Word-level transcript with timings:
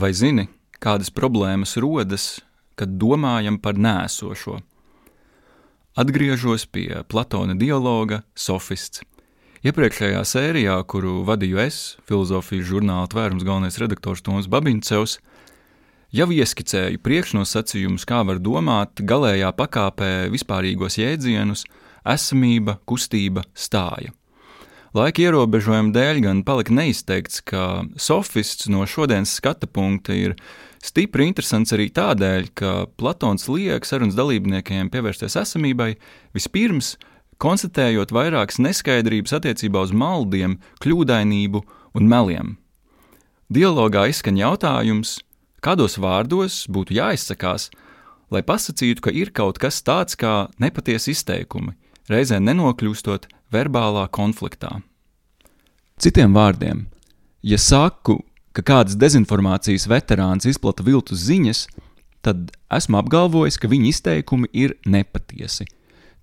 Vai 0.00 0.14
zini, 0.16 0.46
kādas 0.80 1.10
problēmas 1.12 1.74
rodas, 1.76 2.38
kad 2.78 2.94
domājam 2.96 3.58
par 3.60 3.76
nēsošo? 3.76 4.54
Atgriežos 6.00 6.64
pie 6.72 7.02
Platona 7.10 7.52
dialoga 7.58 8.22
Sofists. 8.32 9.02
Iepriekšējā 9.60 10.22
sērijā, 10.24 10.78
kuru 10.88 11.18
vadīju 11.28 11.60
es, 11.66 11.80
filozofijas 12.08 12.70
žurnāla 12.70 13.10
tvērums 13.12 13.44
galvenais 13.44 13.76
redaktors 13.82 14.24
Toms 14.24 14.48
Babiņcevs, 14.48 15.18
jau 16.16 16.28
ieskicēju 16.32 17.02
priekšnosacījumus, 17.04 18.08
kā 18.08 18.22
var 18.24 18.40
domāt 18.40 19.04
galējā 19.04 19.52
pakāpē 19.58 20.30
vispārīgos 20.32 20.96
jēdzienus- 21.02 21.66
esamība, 22.16 22.78
kustība, 22.88 23.44
stāja. 23.52 24.16
Laika 24.90 25.22
ierobežojumu 25.22 25.92
dēļ 25.94 26.18
gan 26.24 26.38
palika 26.42 26.74
neizteikts, 26.74 27.44
ka 27.46 27.84
sofists 27.94 28.66
no 28.66 28.82
šodienas 28.90 29.36
skata 29.38 29.68
punkta 29.70 30.16
ir 30.18 30.34
stipri 30.82 31.28
interesants 31.30 31.70
arī 31.76 31.86
tādēļ, 31.94 32.48
ka 32.58 32.72
Platons 32.98 33.46
liek 33.46 33.86
sarunas 33.86 34.18
dalībniekiem 34.18 34.90
pievērsties 34.90 35.38
esamībai 35.38 35.92
vispirms 36.34 36.96
konstatējot 37.38 38.10
vairākas 38.10 38.58
neskaidrības 38.58 39.36
attiecībā 39.38 39.84
uz 39.86 39.94
maldiem, 39.94 40.58
kļūdainību 40.82 41.62
un 41.94 42.10
meliem. 42.10 42.56
Dialogā 43.46 44.08
izskan 44.10 44.42
jautājums, 44.42 45.20
kādos 45.62 46.00
vārdos 46.02 46.64
būtu 46.66 46.98
jāizsakās, 46.98 47.70
lai 48.34 48.42
pasakītu, 48.42 49.06
ka 49.06 49.14
ir 49.14 49.30
kaut 49.30 49.62
kas 49.62 49.84
tāds 49.86 50.18
kā 50.18 50.50
nepatiesi 50.58 51.14
izteikumi, 51.14 51.78
reizē 52.10 52.40
nenokļūstot 52.42 53.28
verbālā 53.54 54.06
konfliktā. 54.12 54.80
Citiem 56.00 56.32
vārdiem, 56.34 56.86
ja 57.44 57.58
saku, 57.60 58.20
ka 58.56 58.64
kāds 58.66 58.96
dezinformācijas 58.98 59.86
veterāns 59.90 60.48
izplata 60.48 60.84
viltus 60.86 61.26
ziņas, 61.28 61.66
tad 62.24 62.50
esmu 62.72 63.00
apgalvojis, 63.00 63.58
ka 63.60 63.68
viņa 63.70 63.90
izteikumi 63.90 64.50
ir 64.52 64.76
nepatiesi. 64.86 65.66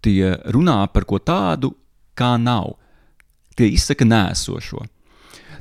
Tie 0.01 0.35
runā 0.53 0.79
par 0.93 1.07
ko 1.09 1.19
tādu, 1.21 1.73
kā 2.17 2.35
nav. 2.41 2.75
Tie 3.57 3.69
izsaka 3.73 4.05
nēsošo. 4.05 4.83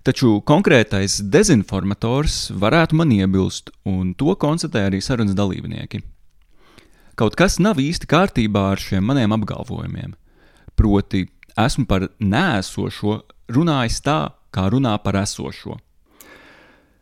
Taču 0.06 0.36
konkrētais 0.46 1.18
dezinformators 1.34 2.52
varētu 2.54 2.98
man 3.00 3.14
iebilst, 3.16 3.72
un 3.88 4.12
to 4.14 4.36
konstatē 4.38 4.84
arī 4.86 5.00
sarunas 5.02 5.34
dalībnieki. 5.34 6.02
Kaut 7.16 7.32
kas 7.32 7.54
nav 7.56 7.78
īsti 7.80 8.08
kārtībā 8.10 8.62
ar 8.74 8.80
šiem 8.80 9.06
maniem 9.08 9.32
apgalvojumiem. 9.32 10.12
Proti, 10.76 11.22
esmu 11.56 11.86
par 11.88 12.10
nēsošo 12.20 13.22
runājis 13.56 14.02
tā, 14.04 14.18
kā 14.52 14.66
runā 14.68 14.92
par 15.00 15.16
esošo. 15.22 15.78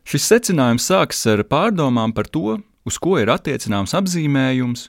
Šis 0.07 0.29
secinājums 0.31 0.87
sākas 0.87 1.19
ar 1.33 1.43
pārdomām 1.49 2.13
par 2.15 2.29
to, 2.31 2.61
uz 2.87 2.99
ko 3.01 3.17
ir 3.19 3.33
attiecināms 3.33 3.95
apzīmējums, 3.97 4.87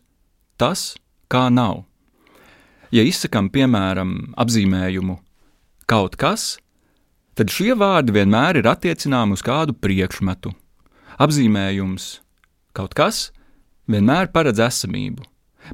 tas, 0.63 0.93
kā 1.27 1.49
nav. 1.51 1.83
Ja 2.95 3.03
izsakām, 3.03 3.51
piemēram, 3.51 4.37
apzīmējumu 4.39 5.19
kaut 5.91 6.15
kas, 6.21 6.61
tad 7.35 7.51
šie 7.51 7.75
vārdi 7.75 8.15
vienmēr 8.15 8.61
ir 8.61 8.71
attiecināmi 8.71 9.35
uz 9.35 9.43
kādu 9.43 9.75
priekšmetu. 9.75 10.55
Apzīmējums 11.19 12.13
kaut 12.77 12.95
kas 12.95 13.33
vienmēr 13.91 14.31
paredz 14.35 14.63
esamību. 14.67 15.25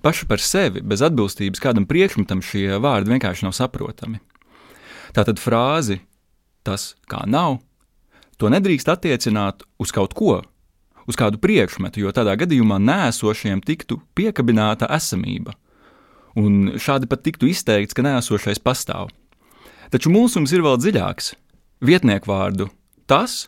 Paši 0.01 0.29
par 0.29 0.41
sevi, 0.41 0.81
bez 0.81 1.03
atbilstības 1.05 1.61
kādam 1.61 1.85
priekšmetam, 1.89 2.41
šie 2.45 2.79
vārdi 2.81 3.13
vienkārši 3.13 3.45
nav 3.45 3.57
saprotami. 3.57 4.23
Tātad 5.13 5.41
frāzi 5.41 6.01
tas 6.65 6.95
kā 7.11 7.25
nav, 7.29 7.59
to 8.41 8.49
nedrīkst 8.53 8.89
attiecināt 8.89 9.67
uz 9.83 9.93
kaut 9.93 10.15
ko, 10.17 10.41
uz 11.07 11.19
kādu 11.19 11.41
priekšmetu, 11.43 12.01
jo 12.01 12.13
tādā 12.15 12.35
gadījumā 12.41 12.79
nēsošiem 12.81 13.61
tiktu 13.67 14.01
piekabināta 14.17 14.89
esamība. 14.97 15.57
Un 16.39 16.79
šādi 16.81 17.11
pat 17.11 17.25
tiktu 17.27 17.51
izteikts, 17.51 17.93
ka 17.93 18.05
nēsošais 18.07 18.63
pastāv. 18.65 19.11
Taču 19.93 20.09
mūsums 20.15 20.55
ir 20.55 20.65
vēl 20.65 20.79
dziļāks. 20.81 21.35
Vietnieku 21.85 22.31
vārdu 22.31 22.71
tas 23.11 23.43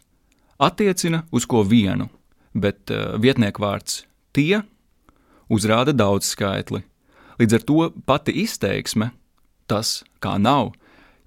attiecina 0.61 1.23
uz 1.33 1.47
ko 1.49 1.63
vienu, 1.65 2.11
bet 2.53 2.93
uh, 2.93 3.15
vietnieku 3.23 3.63
vārds 3.65 4.03
tie 4.35 4.63
uzrāda 5.53 5.95
daudz 5.97 6.29
skaitli. 6.35 6.83
Līdz 7.41 7.59
ar 7.59 7.67
to 7.67 7.91
pati 8.07 8.35
izteiksme, 8.45 9.11
tas 9.71 10.03
kā 10.23 10.37
nav, 10.39 10.73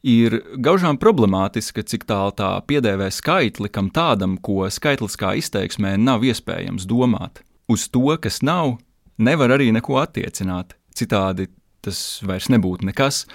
ir 0.08 0.40
gaužām 0.64 1.00
problemātiska, 1.02 1.84
cik 1.84 2.06
tālu 2.08 2.34
tā 2.38 2.54
piedēvē 2.70 3.10
skaitli 3.12 3.72
kam 3.74 3.90
tādam, 3.94 4.38
ko 4.40 4.68
skaitliskā 4.72 5.36
izteiksmē 5.42 5.98
nav 6.00 6.26
iespējams 6.28 6.88
domāt. 6.88 7.44
Uz 7.68 7.90
to, 7.92 8.08
kas 8.22 8.42
nav, 8.46 8.78
nevar 9.18 9.52
arī 9.58 9.72
neko 9.76 10.00
attiecināt, 10.00 10.78
citādi 10.96 11.50
tas 11.84 12.22
vairs 12.26 12.50
nebūtu 12.54 12.88
nekas. 12.88 13.26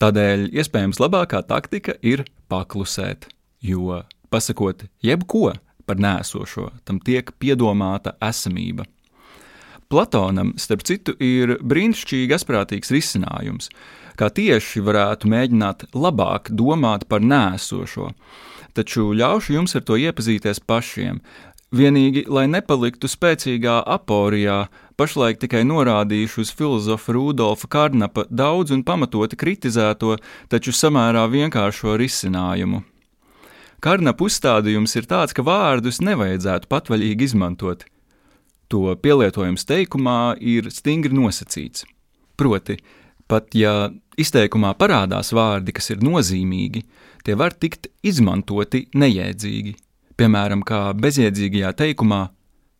Tādēļ 0.00 0.48
iespējams 0.56 1.00
labākā 1.00 1.42
taktika 1.48 1.96
ir 2.00 2.24
paklusēt, 2.52 3.28
jo 3.60 4.02
pasakot 4.32 4.86
jebko 5.04 5.52
par 5.88 6.00
nēsošo, 6.00 6.70
tam 6.84 7.00
tiek 7.04 7.32
piedomāta 7.40 8.14
esamība. 8.24 8.86
Platonam, 9.90 10.52
starp 10.54 10.84
citu, 10.86 11.16
ir 11.18 11.56
brīnišķīgi 11.66 12.36
asprātīgs 12.36 12.92
risinājums, 12.94 13.72
kā 14.14 14.28
tieši 14.30 14.84
varētu 14.86 15.26
mēģināt 15.32 15.88
labāk 15.98 16.52
domāt 16.54 17.08
par 17.10 17.24
nēsošo. 17.26 18.12
Taču 18.78 19.08
ļaušu 19.18 19.56
jums 19.56 19.74
ar 19.74 19.82
to 19.82 19.98
iepazīties 19.98 20.62
pašiem. 20.62 21.18
Vienīgi, 21.74 22.22
lai 22.30 22.46
nepaliktu 22.50 23.10
spēcīgā 23.10 23.80
aporijā, 23.96 24.62
pašlaik 24.94 25.42
tikai 25.42 25.66
norādīšu 25.66 26.46
uz 26.46 26.54
filozofa 26.54 27.18
Rudolfa 27.18 27.66
Karnapa 27.66 28.28
daudz 28.30 28.70
un 28.70 28.86
pamatoti 28.86 29.38
kritizēto, 29.42 30.20
taču 30.54 30.70
samērā 30.70 31.26
vienkāršo 31.34 31.98
risinājumu. 31.98 32.84
Karnapa 33.82 34.30
uzstādījums 34.30 34.94
ir 35.02 35.10
tāds, 35.10 35.34
ka 35.34 35.42
vārdus 35.42 35.98
nevajadzētu 35.98 36.70
patvaļīgi 36.70 37.32
izmantot 37.32 37.90
to 38.70 38.94
pielietojums 39.02 39.66
teikumā 39.68 40.36
ir 40.40 40.70
stingri 40.72 41.14
nosacīts. 41.16 41.84
Proti, 42.38 42.78
pat 43.28 43.54
ja 43.58 43.90
izteikumā 44.20 44.72
parādās 44.78 45.34
vārdi, 45.36 45.74
kas 45.76 45.90
ir 45.92 46.04
nozīmīgi, 46.04 46.84
tie 47.26 47.36
var 47.38 47.54
tikt 47.54 47.90
izmantoti 48.06 48.86
nejēdzīgi. 48.94 49.74
Piemēram, 50.20 50.64
kā 50.66 50.90
bezjēdzīgajā 51.00 51.72
teikumā 51.80 52.26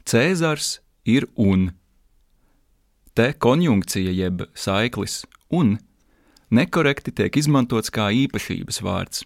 Cēzars 0.08 0.78
ir 1.08 1.26
un. 1.38 1.70
Te 3.14 3.32
konjunkcija 3.36 4.12
jeb 4.14 4.44
saiklis 4.56 5.24
un 5.54 5.76
nekorekti 6.50 7.12
tiek 7.14 7.36
izmantots 7.36 7.92
kā 7.94 8.08
īpašības 8.24 8.80
vārds. 8.84 9.24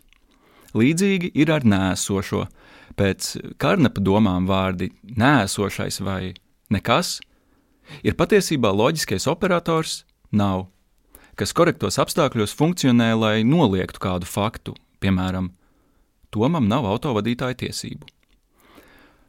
Līdzīgi 0.74 1.30
ir 1.38 1.52
ar 1.54 1.66
nēsošo. 1.66 2.46
Pēc 2.98 3.30
karnapa 3.58 4.02
domām 4.02 4.46
vārdi 4.46 4.90
nēsošais 5.18 6.00
vai 6.06 6.34
nekas, 6.74 7.18
ir 8.02 8.16
patiesībā 8.18 8.72
loģiskais 8.74 9.28
operators 9.30 10.02
nav, 10.34 10.68
kas 11.38 11.54
korektos 11.56 11.98
apstākļos 12.02 12.54
funkcionē, 12.58 13.12
lai 13.18 13.36
noliegtu 13.46 14.02
kādu 14.02 14.28
faktu, 14.28 14.74
piemēram, 15.02 15.52
Tomam 16.34 16.66
nav 16.66 16.82
autovadītāja 16.90 17.54
tiesību. 17.60 18.08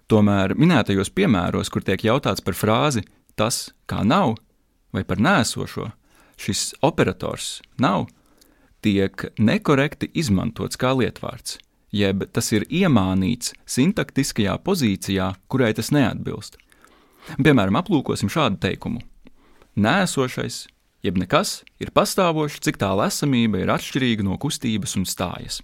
Tomēr 0.10 0.56
minētajos 0.58 1.12
piemēros, 1.14 1.70
kur 1.70 1.86
tiek 1.86 2.02
jautāts 2.06 2.42
par 2.42 2.58
frāzi 2.58 3.04
tas, 3.38 3.76
kā 3.90 4.02
nav, 4.02 4.36
vai 4.94 5.04
par 5.06 5.22
nēsošo, 5.22 5.92
šis 6.42 6.72
operators 6.86 7.60
nav, 7.82 8.08
tiek 8.86 9.28
nekorekti 9.38 10.10
izmantots 10.18 10.80
kā 10.82 10.96
lietvārds, 10.98 11.60
jeb 11.94 12.26
tas 12.34 12.52
ir 12.54 12.66
iemānīts 12.70 13.54
sintaktiskajā 13.70 14.58
pozīcijā, 14.66 15.32
kurai 15.50 15.74
tas 15.78 15.94
neatbilst. 15.94 16.58
Piemēram, 17.36 17.78
aplūkosim 17.80 18.30
šādu 18.32 18.60
teikumu: 18.62 19.02
Nēsošais, 19.76 20.66
jeb 21.06 21.20
nekas, 21.22 21.64
ir 21.82 21.94
pastāvošs, 21.96 22.62
cik 22.66 22.80
tālu 22.82 23.06
esamība 23.06 23.62
ir 23.62 23.72
atšķirīga 23.74 24.26
no 24.26 24.38
kustības 24.42 24.96
un 25.00 25.08
stājas. 25.10 25.62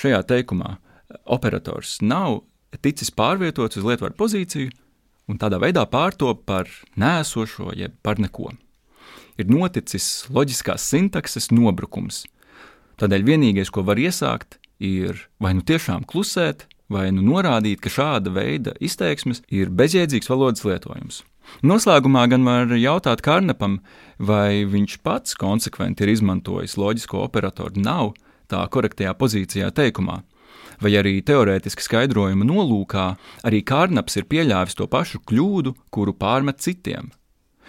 Šajā 0.00 0.22
teikumā 0.28 0.76
operators 1.24 1.98
nav 2.02 2.42
ticis 2.82 3.10
pārvietots 3.14 3.80
uz 3.80 3.86
lietvaru 3.86 4.16
pozīciju 4.18 4.70
un 5.30 5.38
tādā 5.38 5.60
veidā 5.62 5.84
pārtop 5.90 6.44
par 6.48 6.70
nēsošo, 6.98 7.70
jeb 7.78 7.94
par 8.02 8.20
neko. 8.22 8.50
Ir 9.38 9.50
noticis 9.50 10.26
loģiskās 10.32 10.84
sintakses 10.92 11.50
nobrukums. 11.54 12.24
Tādēļ 13.00 13.24
vienīgais, 13.24 13.70
ko 13.72 13.84
var 13.86 14.00
iesākt, 14.00 14.58
ir 14.82 15.16
vai 15.40 15.54
nu 15.56 15.64
tiešām 15.64 16.04
klusēt, 16.08 16.66
vai 16.90 17.08
nu 17.14 17.24
norādīt, 17.24 17.80
ka 17.80 17.92
šāda 17.92 18.32
veida 18.34 18.74
izteiksmes 18.82 19.44
ir 19.48 19.70
bezjēdzīgs 19.70 20.30
valodas 20.30 20.66
lietojums. 20.66 21.22
Noslēgumā 21.66 22.26
gan 22.30 22.44
var 22.46 22.74
jautāt 22.78 23.22
Karnapam, 23.26 23.80
vai 24.18 24.66
viņš 24.70 24.98
pats 25.06 25.34
konsekventi 25.38 26.04
ir 26.04 26.12
izmantojis 26.14 26.76
loģisko 26.78 27.24
operatoru 27.24 27.82
nav 27.82 28.12
tā 28.50 28.60
korektajā 28.70 29.14
pozīcijā 29.18 29.70
teikumā, 29.74 30.20
vai 30.82 30.92
arī 30.98 31.18
teorētiski 31.26 31.84
skaidrojuma 31.86 32.46
nolūkā, 32.46 33.06
arī 33.46 33.62
Kārnaps 33.66 34.18
ir 34.18 34.28
pieļāvis 34.30 34.78
to 34.78 34.86
pašu 34.90 35.22
kļūdu, 35.26 35.74
kuru 35.94 36.14
pārmet 36.16 36.62
citiem. 36.62 37.10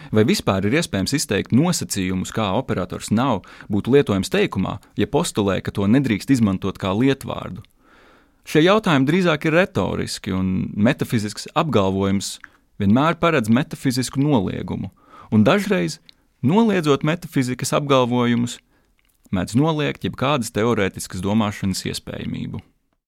Vai 0.10 0.24
vispār 0.26 0.66
ir 0.66 0.80
iespējams 0.80 1.14
izteikt 1.14 1.52
nosacījumus, 1.54 2.32
kā 2.34 2.48
operators 2.58 3.12
nav, 3.14 3.44
būtu 3.70 3.94
lietojams 3.94 4.34
teikumā, 4.34 4.80
ja 4.98 5.06
postulē, 5.06 5.60
ka 5.62 5.74
to 5.76 5.86
nedrīkst 5.86 6.34
izmantot 6.34 6.82
kā 6.82 6.96
lietvārdu? 6.98 7.62
Šie 8.48 8.64
jautājumi 8.66 9.08
drīzāk 9.08 9.46
ir 9.48 9.56
retoriski, 9.60 10.34
un 10.34 10.72
metafizisks 10.74 11.48
apgalvojums 11.58 12.40
vienmēr 12.82 13.20
paredz 13.22 13.52
metafizisku 13.54 14.22
noliegumu, 14.22 14.90
un 15.32 15.46
dažreiz, 15.46 16.00
noliedzot 16.42 17.06
metafizikas 17.06 17.74
apgalvojumus, 17.78 18.58
mēdz 19.32 19.56
noliegt 19.60 20.08
jebkādas 20.08 20.52
teorētiskas 20.56 21.22
domāšanas 21.24 21.86
iespējamību. 21.92 22.64